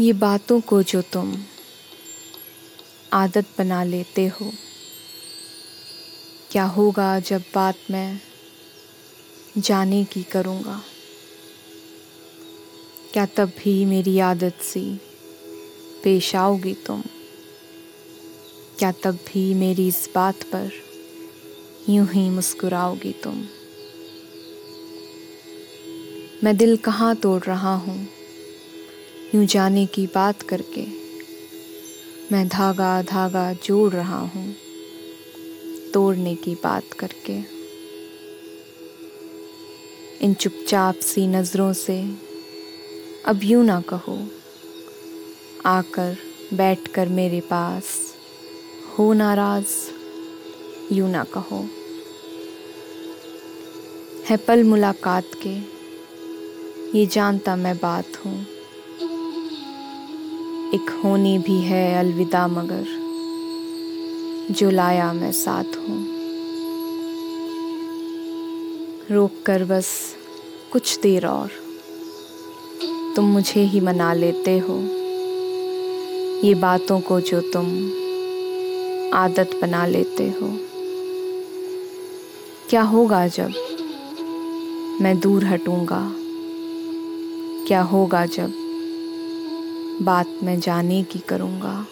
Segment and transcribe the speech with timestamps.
[0.00, 1.36] ये बातों को जो तुम
[3.12, 4.52] आदत बना लेते हो,
[6.50, 8.20] क्या होगा जब बात मैं
[9.58, 10.82] जाने की करूँगा?
[13.12, 15.00] क्या तब भी मेरी आदत सी
[16.04, 17.02] पेश आओगी तुम?
[18.78, 20.70] क्या तब भी मेरी इस बात पर
[21.88, 23.46] यूँ ही मुस्कुराओगी तुम?
[26.44, 28.23] मैं दिल कहाँ तोड़ रहा हूँ?
[29.34, 30.82] यूँ जाने की बात करके
[32.32, 34.54] मैं धागा धागा जोड़ रहा हूँ,
[35.94, 37.38] तोड़ने की बात करके।
[40.24, 41.98] इन चुपचाप सी नज़रों से
[43.26, 44.18] अब यूँ ना कहो,
[45.66, 46.16] आकर
[46.54, 47.92] बैठ कर मेरे पास
[48.98, 49.76] हो नाराज़,
[50.92, 51.64] यूँ ना कहो।
[54.28, 55.56] है पल मुलाकात के,
[56.98, 58.53] ये जानता मैं बात हूँ।
[60.74, 62.84] एक होनी भी है अलविदा मगर,
[64.50, 66.06] जो लाया मैं साथ हूँ।
[69.10, 70.16] रोक कर बस
[70.72, 71.50] कुछ देर और।
[73.16, 74.80] तुम मुझे ही मना लेते हो।
[76.46, 77.66] ये बातों को जो तुम
[79.14, 80.58] आदत बना लेते हो।
[82.70, 83.52] क्या होगा जब
[85.00, 86.12] मैं दूर हटूँगा?
[87.68, 88.63] क्या होगा जब
[90.02, 91.86] बात मैं जाने की करूँगा।